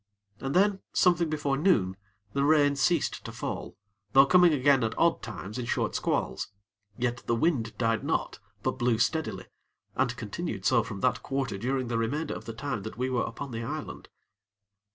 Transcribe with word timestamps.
And 0.39 0.55
then, 0.55 0.79
something 0.93 1.29
before 1.29 1.57
noon, 1.57 1.95
the 2.33 2.43
rain 2.43 2.75
ceased 2.75 3.23
to 3.23 3.31
fall, 3.31 3.77
though 4.13 4.25
coming 4.25 4.51
again 4.51 4.83
at 4.83 4.97
odd 4.97 5.21
times 5.21 5.59
in 5.59 5.67
short 5.67 5.93
squalls; 5.93 6.47
yet 6.97 7.17
the 7.27 7.35
wind 7.35 7.77
died 7.77 8.03
not, 8.03 8.39
but 8.63 8.79
blew 8.79 8.97
steadily, 8.97 9.45
and 9.93 10.17
continued 10.17 10.65
so 10.65 10.81
from 10.81 11.01
that 11.01 11.21
quarter 11.21 11.59
during 11.59 11.87
the 11.87 11.99
remainder 11.99 12.33
of 12.33 12.45
the 12.45 12.53
time 12.53 12.81
that 12.81 12.97
we 12.97 13.11
were 13.11 13.21
upon 13.25 13.51
the 13.51 13.61
island. 13.61 14.09